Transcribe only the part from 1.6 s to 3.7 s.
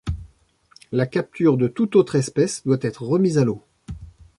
toute autre espèce doit être remise à l'eau.